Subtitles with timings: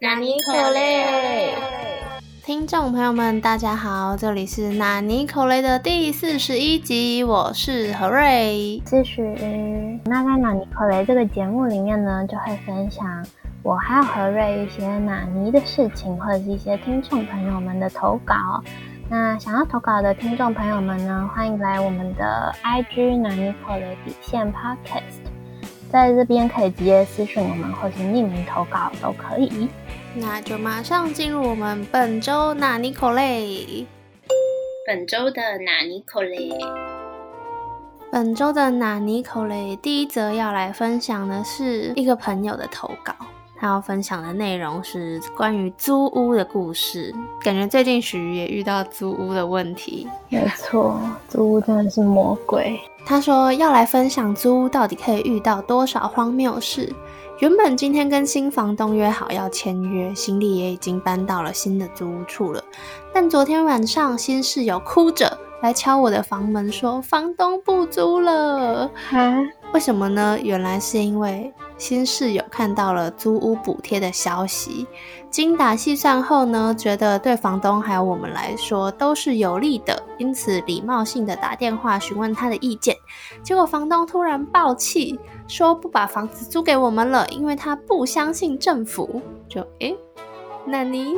[0.00, 1.52] 纳尼可雷，
[2.44, 8.80] 听众朋友们，大家好，这里是纳尼口雷的第四十一集，我是何瑞。
[8.84, 9.22] 其实，
[10.04, 13.26] 那在纳尼口雷这个节目里面呢，就会分享
[13.64, 18.62] 我还有何瑞一些纳尼的事情，或者是一些听众朋友们的投稿。
[19.10, 25.26] 那想要投稿的听众朋友们呢，欢迎来我们的 IG 纳尼口雷底线 Podcast。
[25.90, 29.66] 在这边可以直接私讯我们，或是匿名投稿都可以。
[30.20, 33.86] 那就马上进入我们本周纳尼口雷。
[34.86, 36.50] 本周的纳尼口雷，
[38.10, 43.14] 本周的纳尼口雷，第一则要来分享的是一个朋友的投稿。
[43.60, 47.12] 他要分享的内容是关于租屋的故事。
[47.42, 50.08] 感觉最近许也遇到租屋的问题。
[50.28, 52.80] 没错，租屋真的是魔鬼。
[53.04, 56.92] 他说要来分享租屋到底可以遇到多少荒谬事。
[57.38, 62.60] 原本今天跟新房东约好要签约，行李也已经搬到了新的租屋处了。
[63.14, 68.90] 但昨天晚上新室友哭着来敲我的房门，说房东不租了。
[69.72, 70.36] 为什么呢？
[70.42, 74.88] 原来是因为新室友看到了租屋补贴的消息，
[75.30, 82.96] 精打细算后呢，觉得对房东还有我们来说都是有利的，因此礼貌性的打电话询问他的意见。
[83.42, 89.20] 结果房东突然爆气，说不把房子租给我们了，因为他不相信政府。
[89.48, 89.96] 就诶，
[90.64, 91.14] 那你？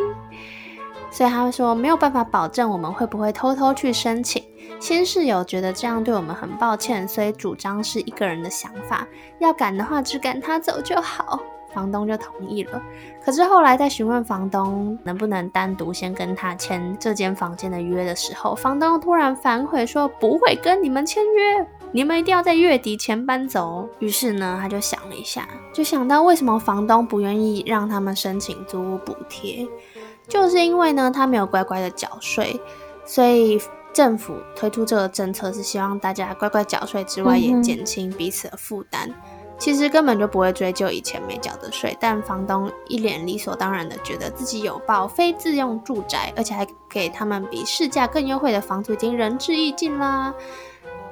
[1.12, 4.42] 所以他说没有办法保证我们会不会偷偷去申请。
[4.80, 9.06] 新室友觉得这样对我们很抱歉，所以主张是一个人的想法，
[9.38, 11.40] 要赶的话只赶他走就好。
[11.72, 12.82] 房东就同意了。
[13.24, 23.88] 可是后来在询问房东能不能单独先跟他签这间房间的约的时候，房东突然反悔说不会跟你们签约，你们一定要在月底前搬走。
[23.98, 29.66] 于是呢，他就想了一下，就想到为什么房东不愿意让他们申请租屋补贴，
[30.28, 32.60] 就是因为呢他没有乖乖的缴税，
[33.04, 33.60] 所以。
[33.92, 39.12] 政府推出这个政策是希望大家乖乖缴税之外，也减轻彼此的负担。
[39.60, 50.34] 其实根本就不会追究以前没缴的税，但房东一脸理所当然的觉得自己有报非自用住宅，而且还给他们比市价更优惠的房租，已经仁至义尽啦。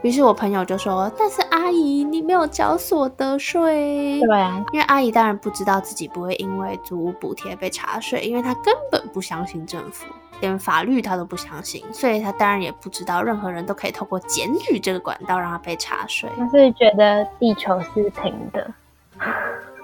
[0.03, 10.06] 于是我朋友就说：“但是阿姨，你没有缴所得税。”对啊，因为阿姨当然不知道自己不会因为租屋补贴被查税，因为她根本不相信政府。
[10.41, 16.31] 连法律她都不相信，所以她当然也不知道任何人都可以透过检举这个管道让她被查税。
[16.37, 18.72] 她是觉得地球是平的，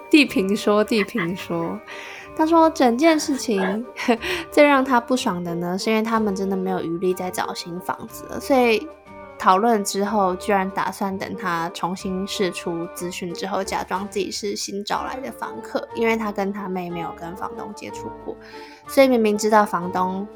[0.09, 1.77] 地平说，地平说。
[2.37, 3.87] 他说整件事情
[4.51, 8.85] 最让他不爽的呢，是因为他们真的没有余力再找新房子了，所以
[9.39, 18.37] 讨论之后，居然打算等他重新释出资讯之后，假装自己是新找来的房客，因为他跟他妹没有跟房东接触过，
[18.87, 20.27] 所以明明知道房东。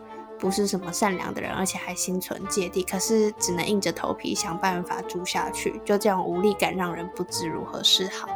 [0.40, 8.28] 不是什么善良的人，而且还心存芥蒂，可是只能硬着头皮想办法住下去，就这样无力感让人不知如何是好。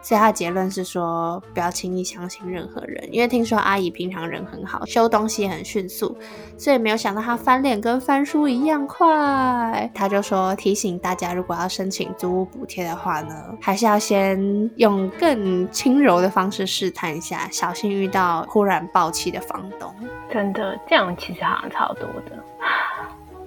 [0.00, 6.16] 所以他的结论是说，不要轻易相信任何人，因为听说阿姨平常人很好，修东西很迅速，
[6.56, 9.90] 所以没有想到她翻脸跟翻书一样快。
[9.94, 19.92] 他就说提醒大家，如果要申请租屋补贴的话呢，还是要先用更轻柔的方式试探一下，小心遇到忽然暴气的房东。
[20.30, 22.44] 真的，这样其实好像超多的。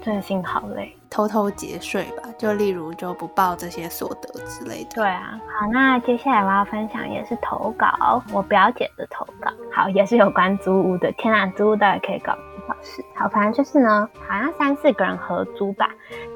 [0.04, 4.90] 真的心好累，偷偷节税吧，就例如就不报这些所得之类的。
[4.96, 11.12] 对啊，好，那接下来我要分享也是投稿，我表姐的投稿，好，也是有关租屋的。
[11.14, 13.06] 天啊，租屋大家可以搞多少事？
[13.16, 15.88] 好，反正就是呢，好像三四个人合租吧，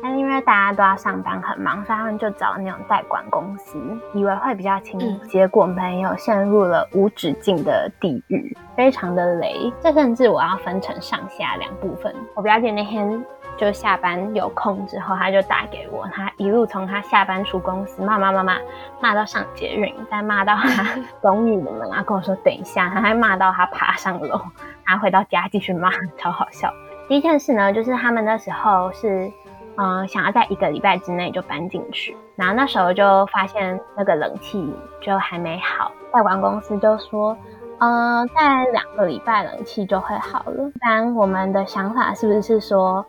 [0.02, 3.80] 但是因为大家都要上班很忙，所以他们就找那种代管公司，
[4.14, 9.74] 以为会比较轻，结果没有陷入了无止境的地狱，非常的雷。
[9.82, 12.14] 这甚至我要分成上下两部分。
[12.36, 13.26] 我表姐那天。
[13.58, 18.58] 就下班有空之后，他就打给我，他一路从他下班出公司骂骂骂骂
[19.00, 20.86] 骂到上捷运，再骂到他
[21.22, 24.42] 公寓的门啊，跟我说等一下，他还骂到他爬上楼，
[24.86, 26.70] 然后回到家继续骂，超好笑。
[27.08, 29.32] 第一件事呢，就是他们那时候是
[29.78, 37.38] 嗯想要在一个礼拜之内就搬进去，然后那时候就发现那个冷气就还没好，外管公司就说
[37.80, 40.72] 嗯在两个礼拜冷气就会好了。
[40.82, 43.06] 但我们的想法是不是说？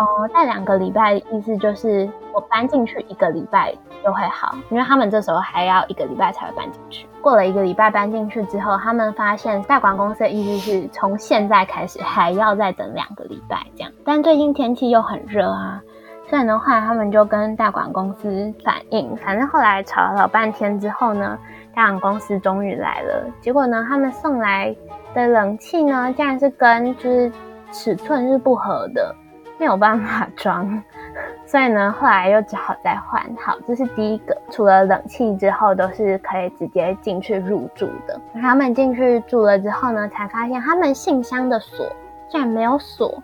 [0.00, 3.70] 哦，在两个礼拜，意思就是我搬进去一个礼拜
[4.02, 7.06] 就会好，因为他们这时候还要一个礼拜才会搬进去。
[7.20, 13.92] 过了一个礼拜搬进去之后，他们发现代管公司的意思是从现在开始还要再等两个礼拜这样。
[14.02, 15.82] 但最近天气又很热啊，
[16.30, 21.38] 所以的话他们就跟代管公司反映，反正后来吵了老半天之后呢，
[21.74, 23.26] 代管公司终于来了。
[23.42, 24.74] 结果呢，他们送来
[25.12, 27.30] 的冷气呢，竟然是跟就是
[27.70, 29.14] 尺寸是不合的，
[29.60, 30.82] 没有办法装。
[31.44, 33.22] 所以呢，后来又只好再换。
[33.44, 34.34] 好，这是第一个。
[34.50, 38.18] 除了冷气之后，都是可以直接进去入住的。
[38.40, 41.86] 他们进去住了之后呢，才发现他们信箱的锁
[42.30, 43.22] 竟然没有锁。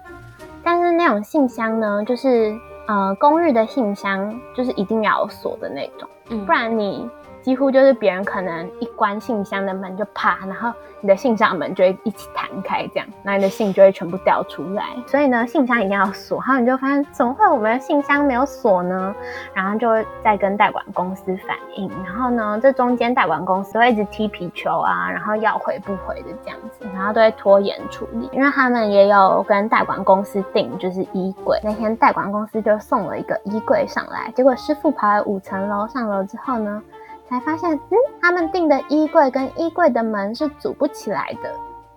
[0.62, 2.54] 但是那种信箱呢，就是
[2.88, 6.08] 呃公寓的信箱，就是一定要有锁的那种，
[6.44, 7.08] 不然你
[7.46, 10.72] 几乎就是别人可能一关信箱的门就啪，然后。
[11.02, 14.82] 你的信箱门就会一起弹开，这样，那你的信就会全部掉出来。
[15.06, 16.38] 所以呢，信箱一定要锁。
[16.38, 19.14] 然后你就发现，怎么会我们的信箱没有锁呢？
[19.52, 21.88] 然后就会再跟代管公司反映。
[22.02, 28.28] 然后呢，这中间代管公司会一直踢皮球啊，然后要回不回的这样子，然后都会拖延处理。
[28.32, 31.60] 因为他们也有跟代管公司订，就是衣柜。
[31.62, 36.82] 那天代管公司就送了一个衣柜上来，结果师傅跑了五层楼上楼之后呢？
[37.28, 41.50] 才发现，嗯，他们订的衣柜跟衣柜的门是组不起来的，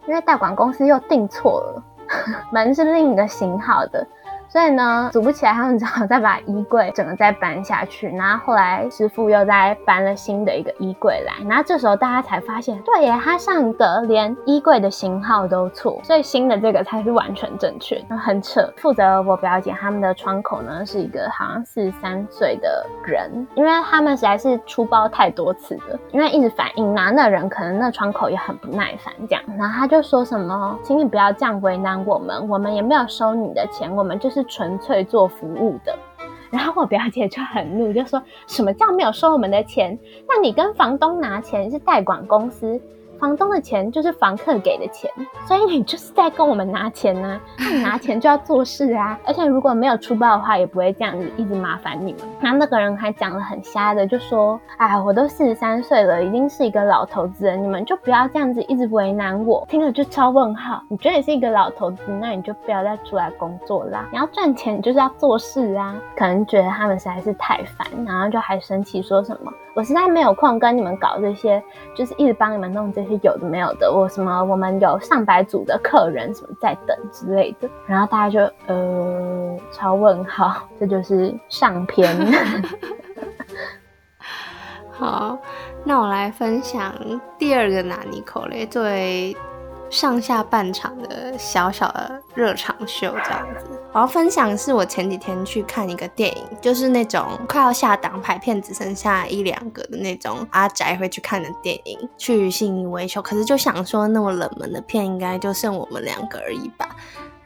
[0.08, 1.84] 因为代管公司又订错了，
[2.52, 4.06] 门是另一个型号的。
[4.52, 8.10] 所以呢，组不起来，他们只好再把衣柜整个再搬下去。
[8.10, 11.34] 然后后来师傅又再搬了新的一个衣柜来。
[11.48, 18.04] 然后这时候大家才发现，对耶，他上个连衣柜的型号都错，所以新的这个才是完全正确。
[18.20, 18.68] 很扯。
[18.78, 29.44] 负责我表姐他们的窗口呢，是一个好像四十三岁的人，因为他们实在是出包太多次了，因为一直反映拿那人可能那窗口也很不耐烦这样。
[29.60, 34.39] 然后他就说什么，请你不要这样为难我们，我们也没有收你的钱，我们就是。
[34.40, 35.94] 是纯粹做服务的，
[36.50, 40.00] 然后我表姐就很怒，就说什么叫没有收我们的钱？
[40.30, 42.80] 那你跟房东拿钱是代管公司。
[43.20, 45.12] 房东的钱就是房客给的钱，
[45.46, 47.40] 所以你就是在跟我们拿钱呢。
[47.58, 52.22] 那你拿钱就要做事啊，而且如果没有出包的话，也不会这样子一直麻烦你们。
[52.40, 60.82] 那那个人还讲了很瞎的，就说：“哎，我都四十三岁了，已经是一个老头子了，你们就不要这样子一直为难我。”听了就超问号。
[60.88, 64.08] 你觉得你是一个老头子，那你就不要再出来工作啦。
[64.14, 65.94] 你要赚钱，你就是要做事啊。
[66.16, 71.62] 可能觉得他们实在是太烦，然后就还生气说什么：“我实在没有空跟你们搞这些，
[71.94, 82.16] 就是一直帮你们弄这些。”有的没有的，我什么我们有上百组的客人什么在等之类的，然后大家就呃超问号， 这就是上篇。
[84.92, 85.38] 好，
[85.84, 86.94] 那我来分享
[87.38, 89.36] 第二个拿尼口雷作为。
[89.90, 103.22] 上下半场的小小的热场秀这样子，我要分享是我前几天去看一个电影，就是那种快要下档排片只剩下一两个的那种阿宅会去看的电影，去信义维修。
[103.22, 106.88] 可是就想说那么冷门的片，应该就剩我们两个而已吧。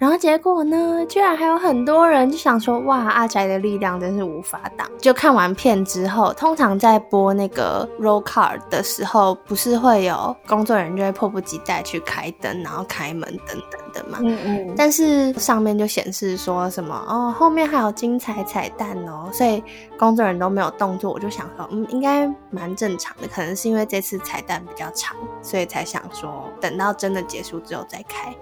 [0.03, 1.05] 然后结果呢？
[1.07, 4.85] 居然还有很多人就想说，哇，阿宅的力量真是无法挡。
[4.99, 14.17] 就看完片之后，通常在播那个 roll card 的时候，不是会有工作人员就会迫不及待去开灯，然后开门等等的嘛。
[14.21, 14.73] 嗯嗯。
[14.75, 19.63] 但是上面就显示说什么哦，后面还有精彩彩蛋哦，所以
[19.97, 21.13] 工作人员都没有动作。
[21.13, 28.35] 我就想说，嗯，应该蛮正常的，可能是因为这次彩蛋比较长，所以才想说等到真的结束之后再开。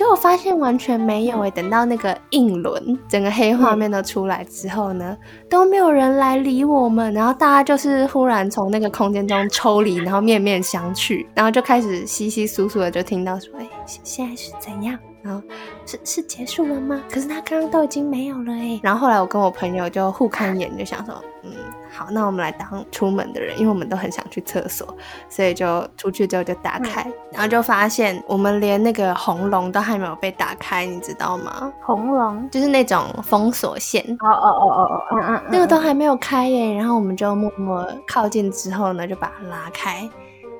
[0.00, 5.14] 结果发现完全没有诶，等到那个硬轮整个黑画面都出来之后呢，
[5.46, 14.98] 都没有人来理我们，然后大家就是忽然从那个空间中抽离，然后面面相觑，然后就开始稀稀疏疏的就听到说：“哎，现在是怎样？
[15.20, 15.42] 然后
[15.84, 16.98] 是是结束了吗？
[17.12, 18.80] 可是他刚刚都已经没有了诶。
[18.82, 21.52] 然后后来我跟我朋友就互看一眼，就想说：嗯。
[22.00, 24.96] 好，那我们来当出门的人，因为我们都很想去厕所，
[25.28, 31.70] 所以就出去之后就打开，然后就发现我们连那个红龙都还没有被打开，你知道吗？
[31.84, 34.02] 红龙就是那种封锁线。
[34.20, 36.72] 哦哦哦哦哦，嗯嗯，那个都还没有开耶。
[36.72, 40.08] 然后我们就默默靠近之后呢，就把它拉开，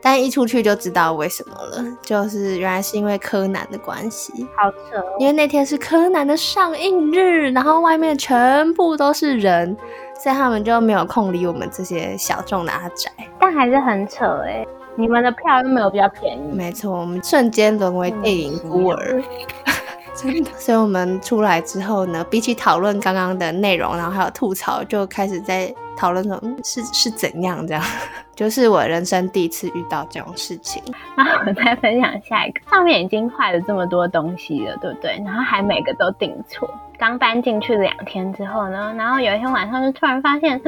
[0.03, 4.47] 但一出去就知道为什么了，就是原来是因为柯南的关系。
[4.55, 9.75] 好扯，因为那天是柯南的上映日，然后外面全部都是人。
[10.23, 14.67] 所以他们就没有空理我们这些小众的阿宅，但还是很扯哎！
[14.97, 19.23] 你们的票又没有比较便宜，没错，我们瞬间沦为电影孤儿，
[20.15, 20.51] 真的。
[20.59, 27.83] 所以我们出来之后呢，比起讨论刚刚的内容，然后还有吐槽，就开始在讨论说，是是怎样这样。
[28.35, 30.83] 就是我人生第一次遇到这种事情。
[31.15, 35.23] 那我再分享下一个，上面已经坏了这么多东西了，对不对？
[35.27, 36.73] 然后还每个都订错。
[36.99, 40.59] 刚搬进去两天之后呢，然后有一天晚上就突然发现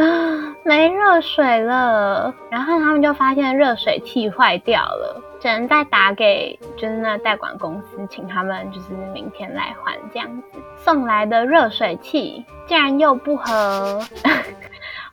[0.65, 10.59] 没热水了，然后他们就发现热水器坏掉了，只能再打给就是那代管公司，请他们就是明天来换这样子。
[10.77, 13.99] 送来的热水器竟然又不合。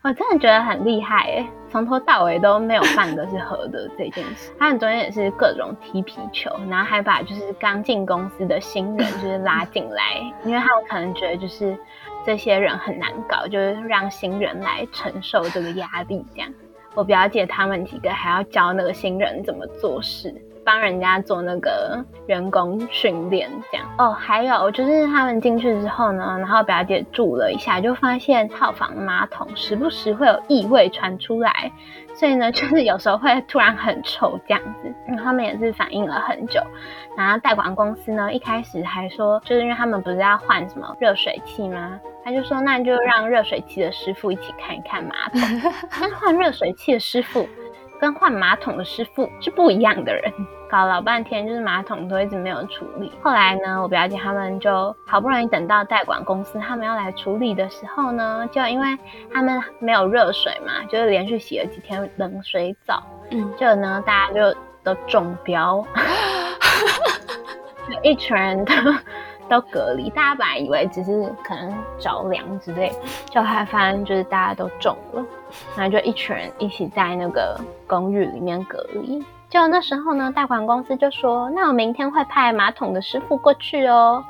[0.01, 4.49] 我真的觉得很厉害诶，从头到尾都没有半个是合的这件事。
[4.57, 10.15] 他们中间也是各种踢皮球，然后还把就是刚进公司的新人就是拉进来，
[10.45, 11.77] 因为他们可能觉得就是
[12.25, 16.49] 这些人很难搞，就是让新人来承受这个压力这样。
[16.95, 20.33] 我表姐他们几个还要教那个新人怎么做事。
[20.69, 24.11] 帮人家做那个员工训练，这样哦。
[24.11, 31.71] 还有就是他们进去之后呢，然后表姐住了一下，就发现套房马桶时不时会有异味传出来，
[32.13, 34.93] 所以呢，就是有时候会突然很臭这样子。
[35.07, 36.61] 嗯，他们也是反映了很久。
[37.17, 41.99] 然后代管公司呢，一开始还说，就是因为他们不是要换什么热水器吗？
[42.23, 45.41] 他就说，那就让热水器的师傅一起看一看马桶。
[45.99, 47.49] 那换热水器的师傅。
[48.01, 50.31] 跟换马桶的师傅是不一样的人，
[50.69, 53.11] 搞老半天就是马桶都一直没有处理。
[53.23, 58.97] 后来呢，我表姐他们就好不容易等到代管公司他们要来处理的时候呢，就因为
[59.33, 65.83] 他们没有热水嘛，就是连续洗了几天冷水澡，嗯，就呢大家就都中标，
[68.03, 68.73] 一群人都
[69.49, 70.07] 都隔离。
[70.11, 72.91] 大家本来以为只是可能着凉之类，
[73.31, 75.25] 就还发现就是大家都中了。
[75.75, 79.25] 然后就一群人一起在那个公寓里面隔离。
[79.49, 84.23] 就那时候呢，代管公司就说：“那我明天会派马桶的师傅过去哦。”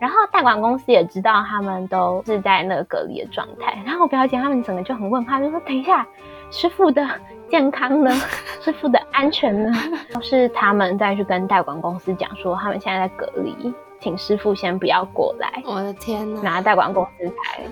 [0.00, 3.80] 然后代管公司也知道他们都是在那个隔离的状态。
[3.86, 6.04] 然后我表姐他们整个就很问号，就说：“等一下，
[6.50, 7.08] 师傅的
[7.48, 8.10] 健康呢？
[8.60, 9.72] 师傅的安全呢？”
[10.12, 15.62] 都 是他们再去跟代管公司讲说，他们现在在隔离，请师傅先不要过来。
[15.64, 16.42] 我的天哪！
[16.42, 17.62] 然后代管公司才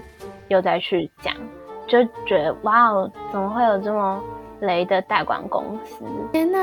[0.48, 1.34] 又再去讲。
[1.88, 4.22] 就觉得哇哦，怎么会有这么
[4.62, 6.04] 雷的代管公司？
[6.32, 6.58] 天哪，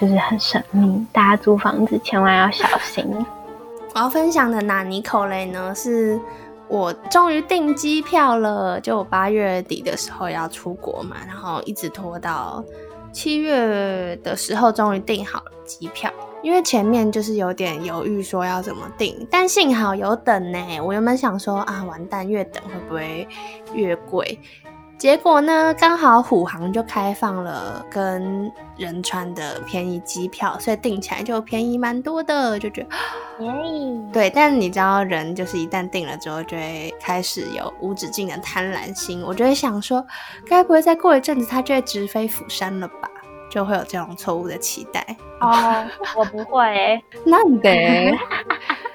[0.00, 3.04] 就是很神秘，大家租房子千万要小心。
[3.94, 6.18] 我要分享的纳尼口雷呢，是
[6.68, 12.64] 我终于订机票了，就我八月底的时候要出国嘛，然后一直拖到
[13.12, 16.10] 七月的时候，终于订好了机票。
[16.40, 20.80] 因为前面就是有点犹豫，说要怎么订，但幸好有等呢。
[20.80, 23.26] 我原本想说啊，完蛋，越等会不会
[23.74, 24.38] 越贵？
[24.98, 32.88] 结果呢，刚好虎航就开放了跟仁川的便宜机票，所以订起来就便宜蛮多的，就觉得
[33.38, 34.04] 便宜。
[34.12, 39.22] 对，但你知道，人就是一旦订了之后，就会开始有无止境的贪婪心。
[39.22, 40.04] 我就会想说，
[40.44, 43.08] 该不会再过一阵子，它就会直飞釜山了吧？
[43.48, 45.86] 就会有这种错误的期待哦，
[46.16, 48.12] 我不会， 那得。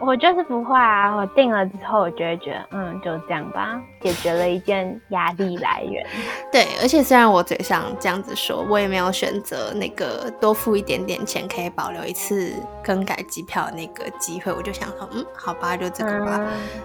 [0.00, 1.14] 我就是不会啊！
[1.14, 6.06] 我定了之后，我就会觉得，嗯，就这样吧，解决了一件压力来源。
[6.52, 12.52] 对，而且虽然我嘴上这样子说，我也没有选择那个多付一点点钱可以保留一次
[12.82, 14.52] 更改机票那个机会。
[14.52, 16.40] 我就想说，嗯，好吧，就这个吧。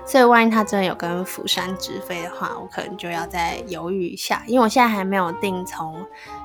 [0.05, 5.95] 所以万一他真的有跟釜山直飞的话，我可能就要再犹豫一下，因为我现在还没有定从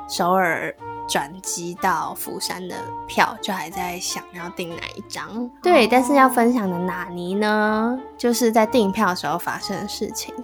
[0.09, 0.75] 首尔。
[1.09, 7.99] 转机到釜山的票就还在想要订哪一张，对，但是要分享的哪尼呢？
[8.17, 10.35] 就是在订票的时候发生的事情。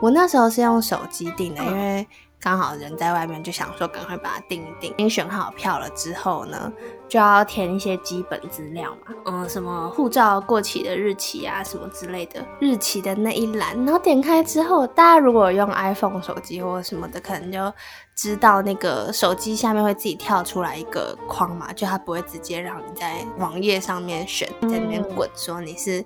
[0.00, 2.06] 我那时候是用手机订的，因为。
[2.38, 4.90] 刚好人在外面，就想说赶快把它订一订。
[4.92, 6.70] 已经选好票了之后呢，
[7.08, 13.74] 就要填一些基本资料嘛，嗯，什么护照过期的日期啊，什么之类的，日期的那一栏。
[13.84, 17.72] 然后点开之后，大家如果用 iPhone 手机或什么的，可能就
[18.16, 26.02] 知道那个手机下面会自己跳出来一个框嘛，就它不会直接让你在网页上面选，在里面滚，说你是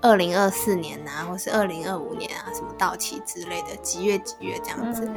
[0.00, 5.08] 二零二四年啊，或是二零二五年啊，什么到期之类的，几月几月这样子。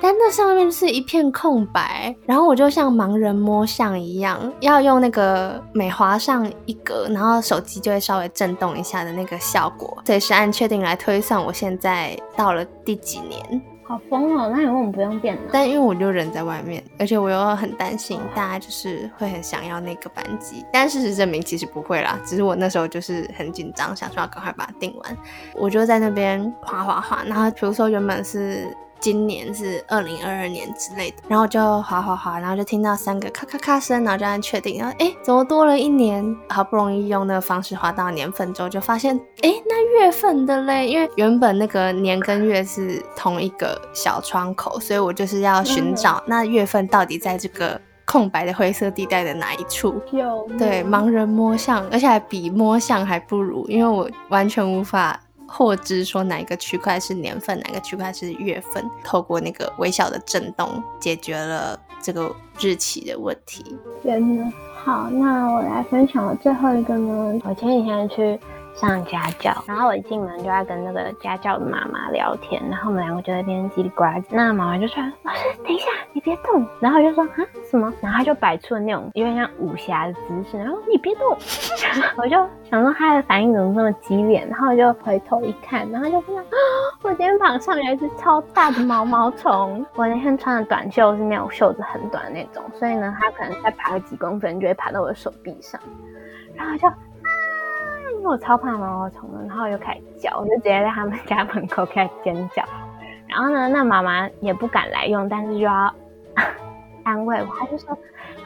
[0.00, 13.62] 但那上面是一片空白，然后我就像盲人摸象一样，要用那个每划上一格，然后手机就会稍微震动一下的那个效果，随时按确定来推算我现在到了第几年。
[13.86, 14.50] 好疯哦！
[14.50, 15.42] 那以后我们不用电脑。
[15.52, 25.16] 但因为我就人在外面，而且我又很担心大家就是会很想要那个班级，但事实证明其实不会啦，只是我那时候就是很紧张，想说要赶快把它订完，
[25.54, 28.66] 我就在那边画画画，然后比如说原本是。
[29.00, 36.24] 今年是二零二二年之类的，然后就滑滑滑，然后就听到三个咔咔咔声，然后就按确定，然后哎，怎么多了一年？
[36.48, 50.00] 好不容易用那个方式滑到年份之后，就发现哎，那月份的嘞，因为原本那个年跟月是同一个小窗口，所以我就是要寻找那月份到底在这个空白的灰色地带的哪一处。
[50.12, 55.20] 有对盲人摸象，而且还比摸象还不如，因为我完全无法。
[55.46, 63.78] 获知说哪一个区块是年份，哪个区块是月份，透过那个微小的震动解决了这个日期的问题。
[64.02, 64.52] 天呐，
[64.84, 68.38] 好，那我来分享最后一个呢，我前几天去
[68.74, 81.36] 上家教，然后我一进门就在跟那个家教的妈妈聊天，然后我们两个就在那边叽里呱啦，那妈妈就说：“老师，等一下，你别动。”然后我就说：“啊，什么？”然后他就摆出了那种有点像武侠的姿势，然后你别动。
[82.18, 82.36] 我就
[82.68, 86.42] 想说他的反应怎么这么激烈，然后我就回头一看，然后就看到
[87.02, 89.86] 我肩膀上有一只超大的毛毛虫。
[89.94, 95.80] 我那天穿的短袖是那种袖子很短的那种，所以呢，它可能再爬个几公分就会爬到我的手臂上，
[96.56, 96.88] 然后就。
[98.24, 102.64] 因为我超怕毛毛虫的，然后我就开始叫，我就直接在他们家门口开始尖叫。
[103.28, 105.94] 然后呢，那妈妈也不敢来用，但是就要
[107.04, 107.90] 安慰我，她就说：“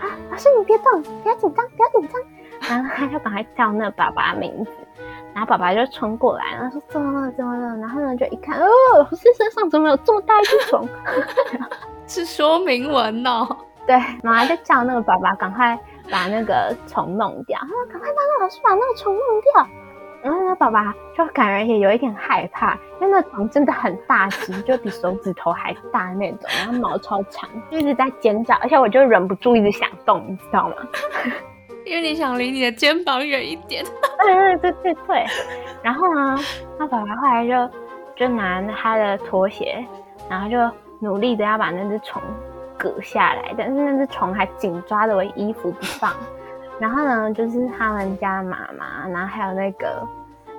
[0.02, 2.20] 啊，老师你别动，不要紧张，不要紧张。”
[2.68, 4.70] 然后 她就赶快叫那爸爸名字，
[5.32, 7.30] 然后爸爸就冲过来，然后说：“怎么了？
[7.30, 8.66] 怎么了？”然后呢就一看，哦，
[8.98, 10.88] 老师身上怎么有这么大一只虫？
[12.08, 13.46] 是说明文哦。
[13.86, 15.78] 对，妈妈就叫那个爸爸赶快。
[16.10, 19.22] 把那个虫弄掉，他说：“赶快帮那老师把那个虫弄
[19.54, 19.68] 掉。”
[20.20, 30.74] 然后呢，爸爸就感觉也有一点害怕，因为那虫真的很大只，就比手指头还大那种，然后毛超长，就一直在尖叫，而且我就忍不住一直想动，你知道吗？
[31.86, 33.84] 因为你想离你的肩膀远一点。
[34.26, 35.24] 对对对对对。
[35.82, 36.36] 然后呢，
[36.78, 37.70] 那爸爸后来就
[38.16, 39.82] 就拿他的拖鞋，
[40.28, 40.58] 然后就
[41.00, 42.20] 努力的要把那只虫。
[42.78, 46.12] 割下来，但是那只虫还紧抓着我衣服不放。
[46.78, 50.06] 然后呢，就是他们家妈妈，然后还有那个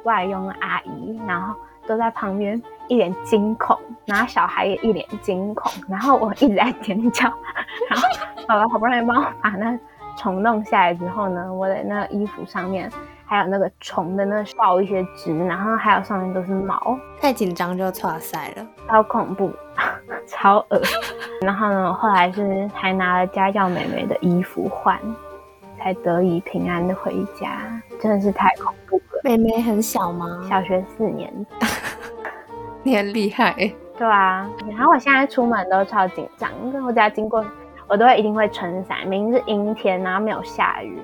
[0.03, 1.55] 外佣阿姨，然后
[1.88, 7.23] 都在旁边一脸惊恐，然后小孩也一脸惊恐，然后我一直在尖叫。
[7.89, 8.07] 然后
[8.45, 9.79] 爸爸好不容易帮我把那
[10.17, 12.91] 虫弄下来之后呢，我的那衣服上面
[13.29, 19.51] 还有那个虫的那爆一些汁，然后还有上面都是毛，太紧张就错塞了，超恐怖。
[20.25, 20.81] 超恶
[21.41, 25.00] 然后呢，后来是还拿了家教妹妹的衣服换，
[25.77, 27.62] 才得以平安的回家。
[28.00, 29.21] 真的是太恐怖了。
[29.24, 30.43] 妹妹很小吗？
[30.50, 31.31] 小学四年。
[32.81, 33.53] 你很厉害。
[33.95, 37.45] 对啊，然后我现在出门都超紧张，因为我只要经过，
[37.88, 39.05] 我都会一定会撑伞。
[39.05, 41.00] 明明是阴天，然后没有下雨，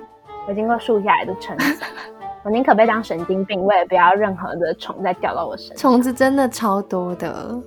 [0.48, 1.88] 我经过树下也都撑伞。
[2.46, 5.76] 我宁可被当神经病，我也不要任何的虫再掉到我身上。
[5.76, 7.60] 虫子真的超多的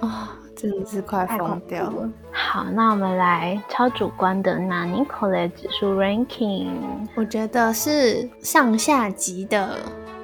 [0.00, 0.36] 啊。
[0.56, 2.08] 真的是快疯掉了。
[2.32, 6.68] 好，那我们来超主观的拿尼可的指数 ranking。
[7.16, 9.76] 我觉得是上下级的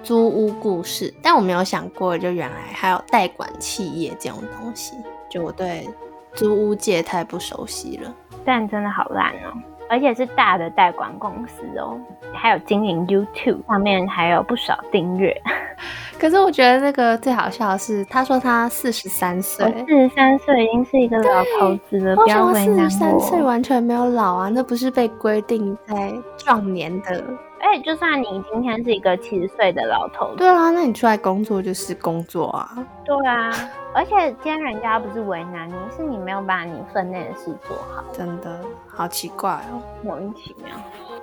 [0.03, 4.97] 租屋故事，但我没有想过，就原来还有代管企业这种东西。
[5.29, 5.89] 就我对
[6.33, 9.53] 租屋界太不熟悉了，但真的好烂哦，
[9.91, 11.99] 而且是大的代管公司哦，
[12.33, 15.37] 还有经营 YouTube，上面还有不少订阅。
[16.17, 22.75] 可是我觉得那个最好笑的是，他说他四十三岁，四十三岁已经是一个老头子了，不要为难我。
[22.77, 27.25] 四十三岁完全没有老啊，那不是被规定在壮年的。
[27.61, 32.77] 哎，就算你今天是一个七十岁的老头，对啊，那你出来工作就是工作啊。
[33.05, 33.51] 对啊，
[33.95, 38.03] 而且今天人家不是为难你，是你没有把你分内的事做好。
[38.13, 40.75] 真的好奇怪哦，莫名其妙。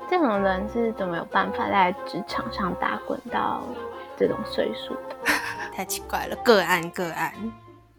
[0.10, 3.62] 这种人是怎么有办法在职场上打滚到？
[4.20, 5.16] 这种岁数的
[5.72, 7.32] 太奇怪了，个案个案，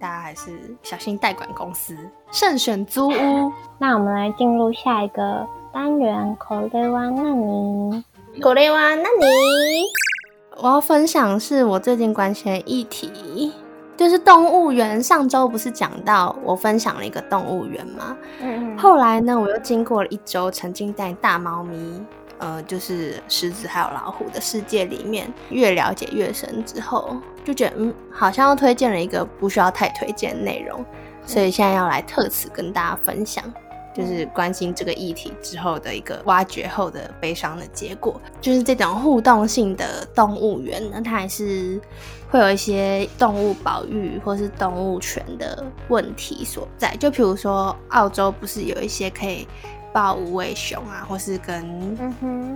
[0.00, 1.96] 大家还是小心代管公司，
[2.32, 3.52] 慎选租屋。
[3.78, 8.04] 那我们来进入下一个单元，口雷哇那你，
[8.40, 9.84] 口雷哇那你，
[10.62, 13.52] 我要分享是我最近关心的议题，
[13.96, 15.02] 就是动物园。
[15.02, 18.16] 上周不是讲到我分享了一个动物园吗？
[18.40, 22.00] 嗯，后来呢，我又经过了一周，曾经带大猫咪。
[22.38, 30.84] 呃，就是狮子还有老虎的世界里面，越了解越深之后，就觉得嗯，好像又推荐了一个不需要太推荐内容，
[31.26, 33.42] 所以现在要来特此跟大家分享，
[33.98, 41.80] 就是关心这个议题之后的一个挖掘后的悲伤的结果，就是这种互动性的动物园呢，它还是
[42.30, 49.46] 会有一些动物保育或是动物权的问题所在，就比如说澳洲不是有一些可以。
[49.90, 51.96] 抱无尾熊啊，或是跟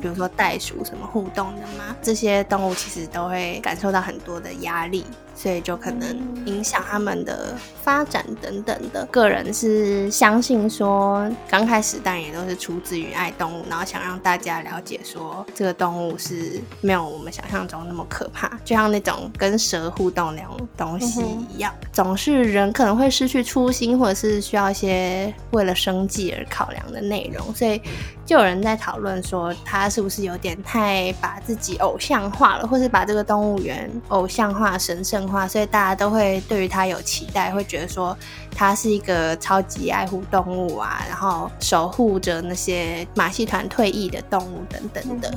[0.01, 1.97] 比如说袋鼠什么互动的吗？
[2.03, 5.03] 这些动物其实都会感受到很多的压力。
[5.43, 7.53] 所以就可能影响他们的
[7.83, 9.05] 发展等等的。
[9.07, 18.49] 个人是相信说，刚开始但也都是出自于爱动物，然后想让大家了解说，这个动物是没有我们想象中那么可怕。
[18.65, 27.53] 就像那种跟蛇互动那种东西一样，总是人可能会失去初心，或者是需要一些为了生计而考量的内容。
[27.53, 27.83] 所以
[28.25, 35.32] 就有人在讨论说，他是不是有点太把自己偶像化了，或是把这个动物园偶像化、神圣。
[35.33, 38.17] 话，所以大家都会对于他有期待，会觉得说
[38.55, 45.33] 他是一个超级爱护动物啊，然后守护着那些马戏团退役的动物等等的。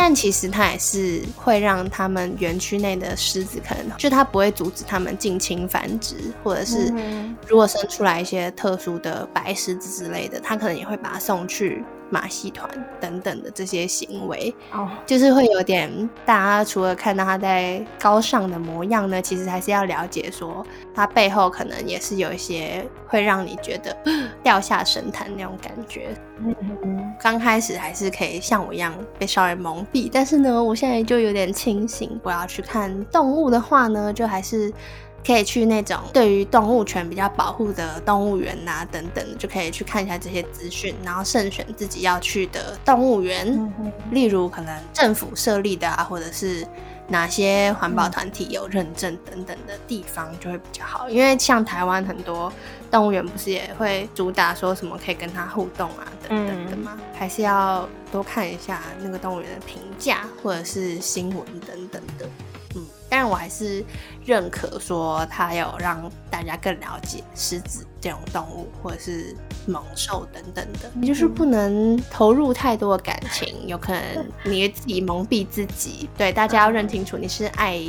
[0.00, 6.94] 但其实它也是会让他们园区内的狮子可能就它不会阻止他们近亲繁殖，或者是
[7.48, 11.84] 如果生出来一些特殊的白狮子之类的，它可能也会把它送去。
[12.10, 12.68] 马戏团
[13.00, 15.90] 等等的这些行为，哦，就是会有点，
[16.24, 23.96] 大家除了看到他在高尚的模样呢，其实还是要了解说，他背后可能也是有一些会让你觉得
[24.42, 26.08] 掉下神坛那种感觉。
[26.38, 32.18] 嗯，刚开始还是可以像我一样被稍微蒙蔽，但是呢，我现在就有点清醒。
[32.22, 34.72] 我要去看动物的话呢，就还是。
[35.26, 43.72] 可以去那种对于动物权比较保护的动物园呐，等等，就可以去看一下这些资讯，然后慎选自己要去的动物园。
[44.10, 46.66] 例如可能政府设立的啊，或者是
[47.08, 51.10] 哪些环保团体有认证等等的地方，就会比较好。
[51.10, 52.50] 因为像台湾很多
[52.90, 56.98] 动物园不是也会主打说什么可以跟它互动啊，等等的吗？
[57.12, 62.26] 还是要多看一下那个动物园的评价或者是新闻等等的。
[63.18, 63.84] 但我还是
[64.24, 69.34] 认可说，他有让大家更了解狮子这种动物，或者是
[69.66, 70.88] 猛兽等等的。
[70.94, 76.08] 你就是不能投入太多的感情，有可能你自己蒙蔽自己。
[76.16, 77.82] 对，大家要认清楚，你是爱。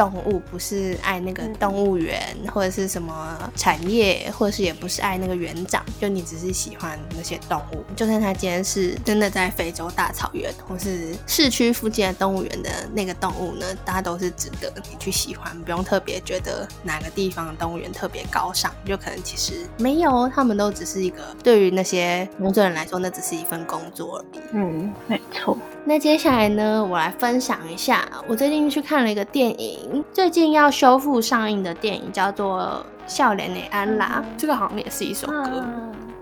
[0.00, 7.84] 动物不是爱那个动物园或者是什么产业，或者是也不是爱那个园长，就你只是喜欢那些动物。
[7.94, 24.40] 就算他今天是真的在非洲大草原或是市区附近的动物园的那个动物呢，大家都是值得你去喜欢，不用特别觉得哪个地方的动物园特别高尚，就可能其实没有，他们都只是一个对于那些工作人来说，那只是一份工作而已。
[24.52, 25.58] 嗯，没错。
[25.84, 35.64] 那接下来呢，我来分享一下，我最近去看了一个电影，最近要修复上映的电影叫做《笑脸的安拉》，这个好像也是一首歌。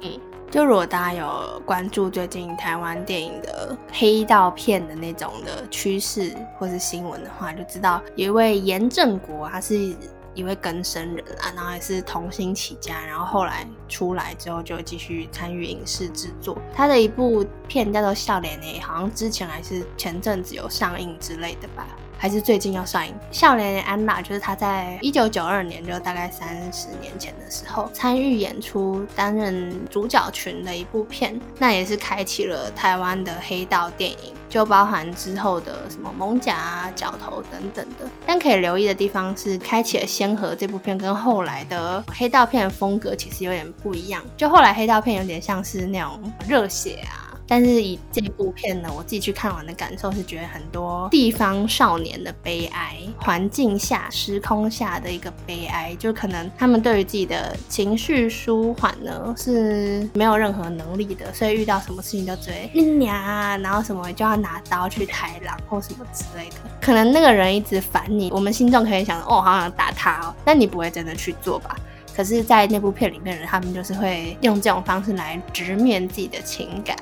[0.00, 0.18] 嗯，
[0.50, 9.94] 就如果大家有关注最近台湾电影的黑道片的那种的趋势或是新闻的话，就知道有一位严正国，他是。
[10.38, 16.56] 一位更生人啊，然后也是童星起家，然后后来出来之后就继续参与影视制作。
[16.72, 21.84] 他的一部片叫做《笑脸》呢，好像之前还是前阵子有上映之类的吧。
[22.20, 38.08] 还是最近要上映《笑脸安娜》，就是她在一九九二年，就大概三十年前的时候参与演出，担任主角群的一部片，那也是开启了台湾的黑道电影，就包含之后的什么蒙甲啊、角头等等的。
[38.26, 47.27] 但可以留意的地方是，开启了先河这部片跟后来的黑道片风格其实有点不一样，就后来黑道片有点像是那种热血啊。
[47.48, 63.16] 但是以这部片呢，我自己去看完的感受是，觉得很多地方少年的悲哀，环境下、时空下的一个悲哀，就可能他们对于自己的情绪舒缓呢是没有任何能力的，所以遇到什么事情都只会你娘，
[63.62, 66.56] 然后什么就要拿刀去抬狼或什么之类的。
[66.82, 71.74] 可能那个人一直烦你，我们心中可以想哦，好想打他哦，但你不会真的去做吧？
[72.18, 76.96] 可是，在那部片里面，他们就是会用这种方式来直面自己的情感，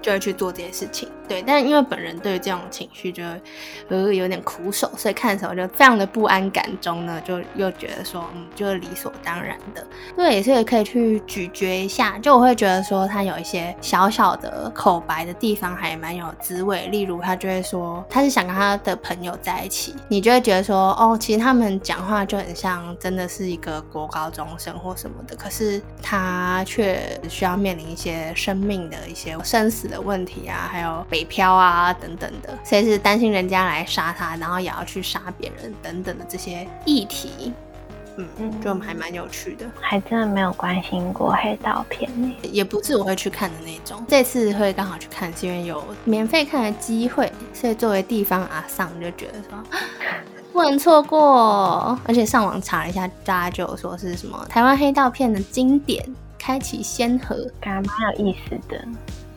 [0.00, 1.06] 就会去做这些事情。
[1.28, 3.22] 对，但因为本人对这种情绪就
[3.88, 9.84] 呃有点苦手，所以看的时候就非常的不安感中呢，就又觉得说，嗯，就是理所当然的。
[10.16, 12.16] 对，也是可以去咀嚼一下。
[12.18, 16.86] 就我会觉得说，他有一些小小的口白的地方还蛮有滋味。
[16.88, 31.04] 例如，他就会说他是想跟他的朋友在一起，你就会觉得说，哦，其实他们讲话就很像真的是一个国高中生或什么的，可是他却需要面临一些生命的一些生死的问题啊，还有。
[31.16, 37.54] 北漂啊，等等的，所以是担心人家来杀他，然后也要去杀别人等等的这些议题，
[38.18, 38.28] 嗯，
[38.60, 39.64] 就还蛮有趣的。
[39.80, 44.04] 还真的没有关心过黑道片呢，也不是我会去看的那种。
[44.06, 49.58] 这次会刚好去看，是因为有免费看的机会，所以作为地方阿桑就觉得说
[50.52, 51.98] 不能错过。
[52.04, 56.06] 而且上网查了一下，大家就有说是什么台湾黑道片的经典，
[56.38, 58.84] 开启先河，感觉蛮有意思的。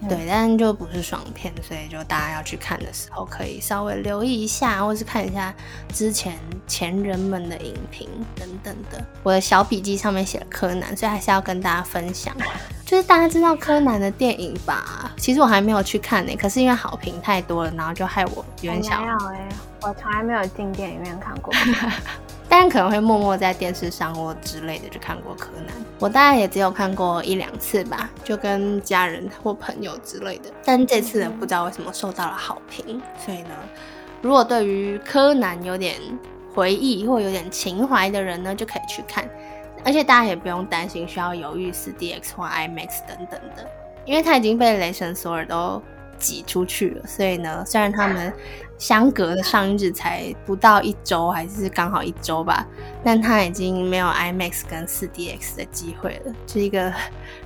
[0.08, 5.54] 对，但就不是爽片，所以就大家要去看的时候，可以稍微留意一下，或是看一下
[5.94, 9.04] 之前前人们的影评等等的。
[9.24, 12.34] 我的小笔记上面写了柯南，所以还是要跟大家分享。
[12.86, 15.12] 就是大家知道柯南的电影吧？
[15.18, 19.02] 其实我还没有去看呢，可是因为好评太多了，然后就害我有点想。
[19.02, 19.50] 没有哎，
[19.82, 21.54] 我从来没有进电影院看过。
[22.50, 30.50] 但可能会默默在电视上或之类的就看过柯南，我大概也只有看过一两次吧，就跟家人或朋友之类的。
[30.66, 33.52] 但这次呢，不知道为什么受到了好评，所以呢，
[34.22, 35.96] 如果对于柯南有点
[36.54, 39.30] 回忆或有点情怀的人呢，就可以去看。
[39.86, 43.66] 而且大家也不用担心需要犹豫 4DX 或 IMAX 等等的，
[44.04, 45.82] 因为它已经被雷神索尔都
[46.20, 47.08] 挤出去了。
[47.08, 48.32] 所以呢，虽然他们
[48.78, 52.66] 相隔的上映日才不到一周，还是刚好一周吧，
[53.04, 56.94] 但他已经没有 IMAX 跟 4DX 的机会了，是一个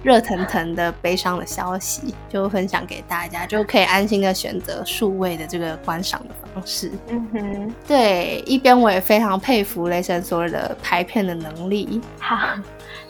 [0.04, 6.92] 热腾腾的悲伤的消息，就分享给大家，就可以安心的选择数位的这个观赏的方式。
[7.10, 12.00] 嗯哼，对，一边我也非常佩服雷神索尔的拍片的能力。
[12.20, 12.38] 好，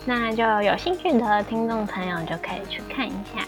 [0.06, 3.46] 那就有兴趣的听众朋友就可以去看一下。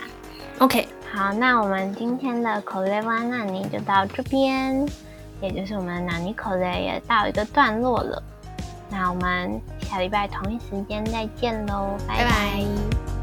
[0.59, 4.85] OK，好，那我们今天的口雷湾纳尼就到这边，
[5.39, 8.21] 也就是我们的纳尼口雷也到一个段落了。
[8.89, 13.14] 那我们下礼拜同一时间再见喽，拜拜。